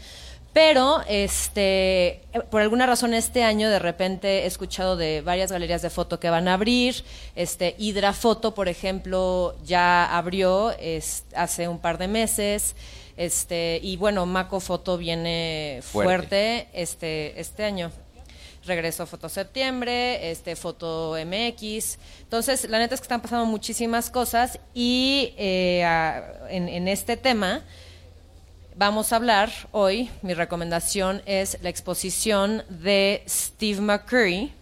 [0.52, 5.82] Pero, este, eh, por alguna razón este año de repente he escuchado de varias galerías
[5.84, 7.04] de foto que van a abrir.
[7.36, 12.75] Este, Hydra Foto, por ejemplo, ya abrió es- hace un par de meses.
[13.15, 16.08] Este, y bueno, Maco Foto viene Fuerte.
[16.08, 17.91] fuerte, este, este año.
[18.69, 21.97] Regresó Foto Septiembre, este Foto MX.
[22.21, 27.17] Entonces, la neta es que están pasando muchísimas cosas y eh, a- en, en este
[27.17, 27.63] tema
[28.75, 34.53] vamos a hablar hoy, mi recomendación es la exposición de Steve McCurry.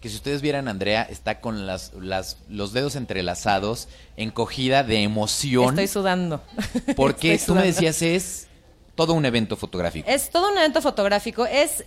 [0.00, 5.70] Que si ustedes vieran, Andrea está con las, las, los dedos entrelazados, encogida de emoción,
[5.70, 6.42] Estoy sudando.
[6.96, 8.46] porque Estoy tú me decías es
[8.94, 10.08] todo un evento fotográfico.
[10.08, 11.44] Es todo un evento fotográfico.
[11.44, 11.84] Es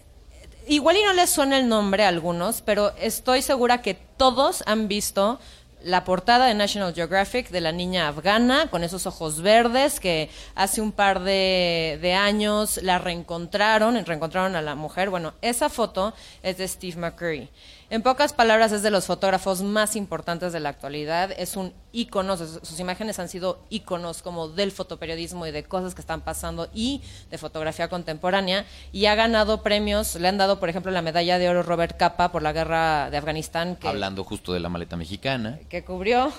[0.68, 4.88] igual y no les suena el nombre a algunos, pero estoy segura que todos han
[4.88, 5.40] visto
[5.84, 10.82] la portada de National Geographic de la niña afgana con esos ojos verdes que hace
[10.82, 15.10] un par de, de años la reencontraron, reencontraron a la mujer.
[15.10, 17.50] Bueno, esa foto es de Steve McCurry.
[17.92, 21.32] En pocas palabras, es de los fotógrafos más importantes de la actualidad.
[21.36, 25.96] Es un ícono, sus, sus imágenes han sido íconos como del fotoperiodismo y de cosas
[25.96, 28.64] que están pasando y de fotografía contemporánea.
[28.92, 32.32] Y ha ganado premios, le han dado, por ejemplo, la medalla de oro Robert Capa
[32.32, 33.76] por la guerra de Afganistán.
[33.76, 35.58] Que, Hablando justo de la maleta mexicana.
[35.68, 36.32] que cubrió.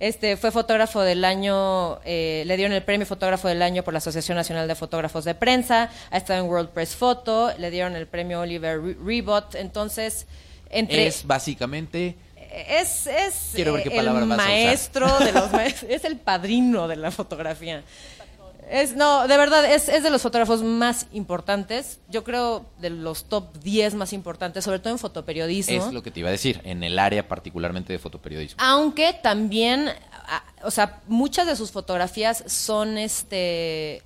[0.00, 3.98] Este fue fotógrafo del año, eh, le dieron el premio fotógrafo del año por la
[3.98, 8.06] Asociación Nacional de Fotógrafos de Prensa, ha estado en World Press Photo, le dieron el
[8.06, 10.26] premio Oliver Re- Rebot, entonces
[10.74, 12.16] entre Es básicamente
[12.54, 15.52] es, es Quiero ver qué palabra el maestro de los
[15.88, 17.82] es el padrino de la fotografía.
[18.70, 23.24] Es, no, de verdad, es, es de los fotógrafos más importantes, yo creo de los
[23.24, 25.86] top 10 más importantes, sobre todo en fotoperiodismo.
[25.86, 28.56] es lo que te iba a decir, en el área particularmente de fotoperiodismo.
[28.62, 29.90] Aunque también,
[30.62, 34.02] o sea, muchas de sus fotografías son este.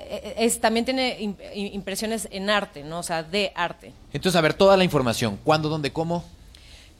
[0.00, 1.36] Eh, Es, también tiene im-
[1.74, 2.98] impresiones en arte, ¿no?
[3.00, 3.92] O sea, de arte.
[4.12, 6.24] Entonces, a ver, toda la información, cuándo, dónde, cómo.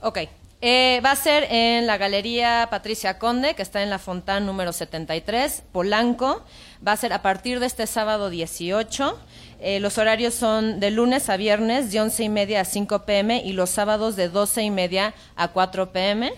[0.03, 0.19] Ok.
[0.63, 4.75] Eh, va a ser en la Galería Patricia Conde, que está en la Fontán número
[4.75, 6.43] 73, Polanco.
[6.87, 9.19] Va a ser a partir de este sábado 18.
[9.63, 13.43] Eh, los horarios son de lunes a viernes, de 11 y media a 5 pm,
[13.43, 16.31] y los sábados de 12 y media a 4 pm.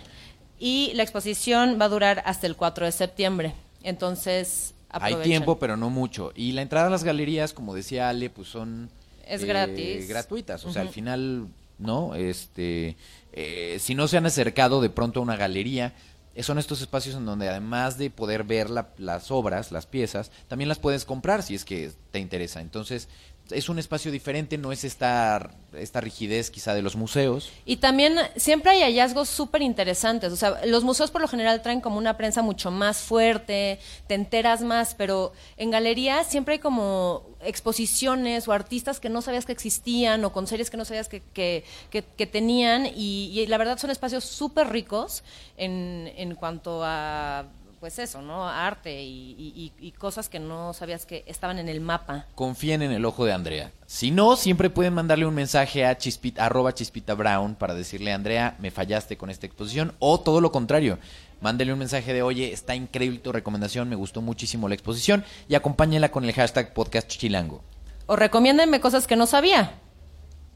[0.59, 3.55] Y la exposición va a durar hasta el 4 de septiembre.
[3.83, 6.33] Entonces, Hay tiempo, pero no mucho.
[6.35, 8.91] Y la entrada a las galerías, como decía Ale, pues son
[9.27, 10.09] Es gratis.
[10.09, 10.65] gratuitas.
[10.65, 12.15] O sea, al final, ¿no?
[12.15, 12.97] Este,
[13.33, 15.95] eh, si no se han acercado de pronto a una galería,
[16.35, 20.31] eh, son estos espacios en donde además de poder ver la- las obras, las piezas,
[20.49, 22.61] también las puedes comprar si es que te interesa.
[22.61, 23.09] Entonces,
[23.51, 27.51] es un espacio diferente, no es esta, esta rigidez quizá de los museos.
[27.67, 30.33] Y también siempre hay hallazgos súper interesantes.
[30.33, 34.15] O sea, los museos por lo general traen como una prensa mucho más fuerte, te
[34.15, 39.53] enteras más, pero en galerías siempre hay como exposiciones o artistas que no sabías que
[39.53, 42.87] existían o con series que no sabías que, que, que- tenían.
[42.87, 45.25] Y, y la verdad son espacios súper ricos
[45.57, 47.47] en, en cuanto a,
[47.83, 48.49] pues eso, ¿no?
[48.49, 52.27] Arte y, y- y- y cosas que no sabías que estaban en el mapa.
[52.37, 53.73] confíen en el ojo de Andrea.
[53.87, 58.55] Si no, siempre pueden mandarle un mensaje a chispita, arroba chispita brown para decirle, Andrea,
[58.61, 59.95] me fallaste con esta exposición.
[59.99, 61.01] O todo lo contrario,
[61.41, 65.25] mándele un mensaje de, oye, está increíble tu recomendación, me gustó muchísimo la exposición.
[65.49, 67.65] Y acompáñela con el hashtag podcast chilango.
[68.07, 69.75] O recomiéndenme cosas que no sabía.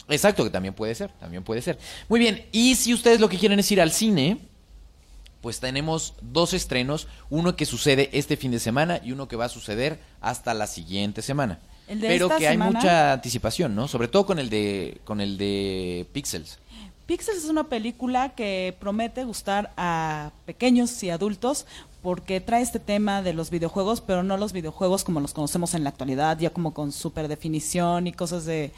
[0.08, 1.76] Exacto, que también puede ser, también puede ser.
[2.08, 4.38] Muy bien, y si ustedes lo que quieren es ir al cine,
[5.46, 9.44] pues tenemos dos estrenos, uno que sucede este fin de semana y uno que va
[9.44, 11.60] a suceder hasta la siguiente semana.
[11.86, 13.86] El de Pero esta que hay mucha anticipación, ¿no?
[13.86, 16.58] Sobre todo con el de con el de Pixels.
[17.06, 21.66] Pixels es una película que promete gustar a pequeños y adultos
[22.06, 25.82] porque trae este tema de los videojuegos, pero no los videojuegos como los conocemos en
[25.82, 28.70] la actualidad, ya como con super definición y cosas de,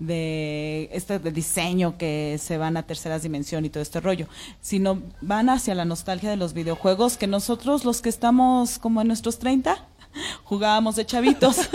[0.00, 4.28] de este de diseño que se van a terceras dimensión y todo este rollo,
[4.60, 9.08] sino van hacia la nostalgia de los videojuegos que nosotros los que estamos como en
[9.08, 9.82] nuestros 30
[10.44, 11.56] jugábamos de chavitos.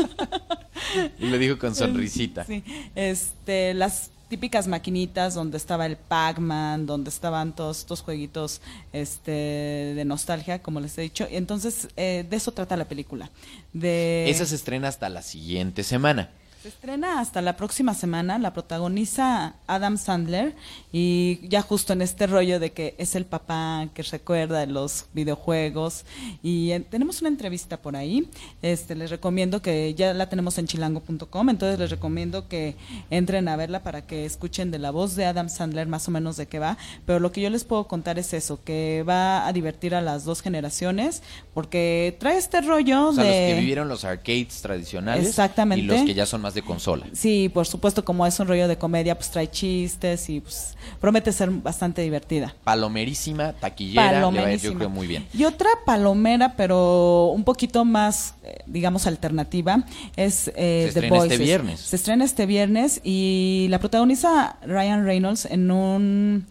[1.20, 2.46] Y lo dijo con sonrisita.
[2.46, 2.64] Sí,
[2.96, 8.62] este, las típicas maquinitas donde estaba el Pac-Man, donde estaban todos estos jueguitos
[8.94, 11.28] este, de nostalgia, como les he dicho.
[11.30, 13.30] Entonces, eh, de eso trata la película.
[13.74, 14.30] De...
[14.30, 16.30] Esa se estrena hasta la siguiente semana.
[16.62, 20.54] Se estrena hasta la próxima semana, la protagoniza Adam Sandler
[20.92, 26.04] y ya justo en este rollo de que es el papá que recuerda los videojuegos.
[26.44, 28.28] Y eh, tenemos una entrevista por ahí,
[28.62, 32.76] este les recomiendo que ya la tenemos en chilango.com, entonces les recomiendo que
[33.10, 36.36] entren a verla para que escuchen de la voz de Adam Sandler más o menos
[36.36, 39.54] de qué va, pero lo que yo les puedo contar es eso, que va a
[39.54, 43.88] divertir a las dos generaciones porque trae este rollo O sea, de los que vivieron
[43.88, 45.86] los arcades tradicionales Exactamente.
[45.86, 47.06] y los que ya son más más de consola.
[47.14, 51.32] Sí, por supuesto, como es un rollo de comedia, pues trae chistes y pues promete
[51.32, 52.56] ser bastante divertida.
[52.64, 54.76] Palomerísima, taquillera, le va a ir, yo Palomerísima.
[54.78, 55.28] creo muy bien.
[55.34, 59.84] Y otra palomera, pero un poquito más, eh, digamos, alternativa,
[60.16, 61.40] es eh, Se The estrena este Voices.
[61.40, 61.80] viernes.
[61.82, 66.48] Se estrena este viernes y la protagoniza Ryan Reynolds en un...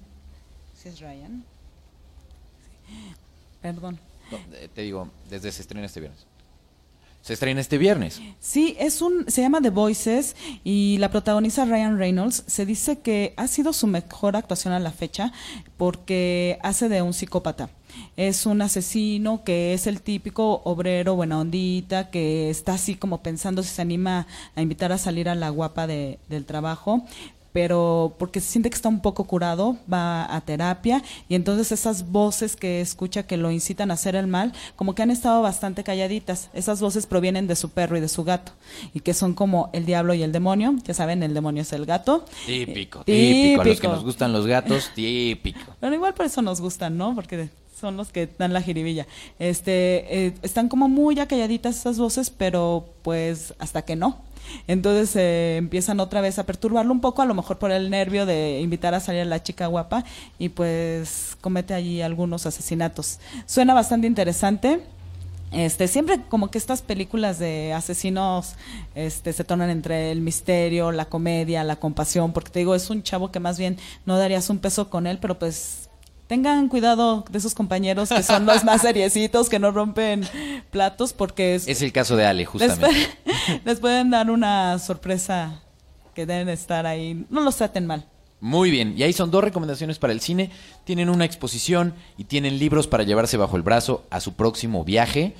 [0.80, 1.44] ¿Sí es Ryan?
[3.60, 3.98] Perdón.
[4.30, 6.24] No, eh, te digo, desde se estrena este viernes.
[7.22, 8.22] Se estrena este viernes.
[8.40, 12.42] Sí, es un, se llama The Voices y la protagoniza Ryan Reynolds.
[12.46, 15.32] Se dice que ha sido su mejor actuación a la fecha
[15.76, 17.68] porque hace de un psicópata.
[18.16, 23.62] Es un asesino que es el típico obrero buena ondita que está así como pensando
[23.62, 27.04] si se anima a invitar a salir a la guapa de- del trabajo
[27.58, 32.08] pero porque se siente que está un poco curado, va a terapia y entonces esas
[32.08, 35.82] voces que escucha que lo incitan a hacer el mal, como que han estado bastante
[35.82, 36.50] calladitas.
[36.54, 38.52] Esas voces provienen de su perro y de su gato
[38.94, 40.76] y que son como el diablo y el demonio.
[40.84, 42.24] Ya saben, el demonio es el gato.
[42.46, 43.62] Típico, Eh, típico.
[43.62, 43.92] A los que típico.
[43.92, 45.58] nos gustan los gatos, típico.
[45.80, 47.12] Pero igual por eso nos gustan, ¿no?
[47.16, 47.48] Porque
[47.80, 49.08] son los que dan la jiribilla.
[49.40, 54.27] Este, eh, están como muy ya calladitas esas voces, pero pues hasta que no.
[54.66, 58.26] Entonces eh, empiezan otra vez a perturbarlo un poco, a lo mejor por el nervio
[58.26, 60.04] de invitar a salir a la chica guapa
[60.38, 63.18] y pues comete allí algunos asesinatos.
[63.46, 64.80] Suena bastante interesante.
[65.50, 68.54] Este, siempre como que estas películas de asesinos
[68.94, 73.02] este, se tornan entre el misterio, la comedia, la compasión, porque te digo, es un
[73.02, 75.87] chavo que más bien no darías un peso con él, pero pues
[76.28, 80.24] tengan cuidado de esos compañeros que son los más seriecitos, que no rompen
[80.70, 82.86] platos, porque es- Es el caso de Ale, justamente.
[83.64, 85.60] les pueden dar una sorpresa
[86.14, 87.26] que deben estar ahí.
[87.30, 88.06] No los traten mal.
[88.40, 90.50] Muy bien, y ahí son dos recomendaciones para el cine.
[90.84, 95.34] Tienen una exposición y tienen libros para llevarse bajo el brazo a su próximo viaje.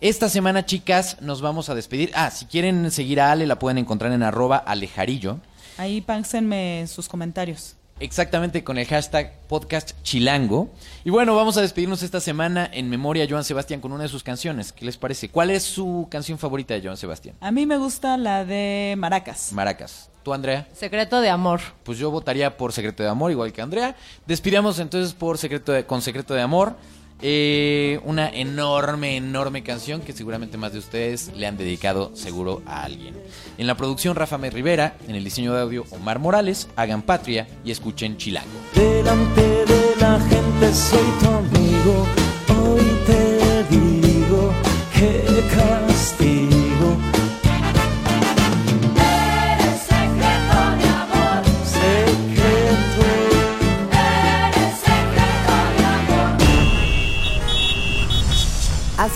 [0.00, 2.10] Esta semana, chicas, nos vamos a despedir.
[2.14, 5.38] Ah, si quieren seguir a Ale, la pueden encontrar en arroba alejarillo.
[5.78, 7.76] Ahí pánsenme sus comentarios.
[8.00, 10.68] Exactamente con el hashtag podcast chilango.
[11.04, 14.08] Y bueno, vamos a despedirnos esta semana en memoria a Joan Sebastián con una de
[14.08, 14.72] sus canciones.
[14.72, 15.28] ¿Qué les parece?
[15.28, 17.36] ¿Cuál es su canción favorita de Joan Sebastián?
[17.40, 19.52] A mí me gusta la de Maracas.
[19.52, 20.10] Maracas.
[20.24, 20.66] ¿Tú, Andrea?
[20.72, 21.60] Secreto de amor.
[21.84, 23.94] Pues yo votaría por Secreto de Amor, igual que Andrea.
[24.26, 26.76] Despidamos entonces por Secreto de- con Secreto de Amor.
[27.22, 32.82] Eh, una enorme, enorme canción que seguramente más de ustedes le han dedicado seguro a
[32.84, 33.14] alguien.
[33.56, 37.46] En la producción Rafa Me Rivera, en el diseño de audio Omar Morales, hagan patria
[37.64, 38.48] y escuchen Chilango.
[38.74, 42.06] Delante de la gente soy tu amigo.
[42.48, 44.52] Hoy te digo
[44.92, 46.33] que castigo.